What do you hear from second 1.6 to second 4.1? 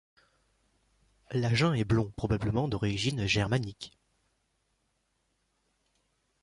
est blond, probablement d'origine germanique.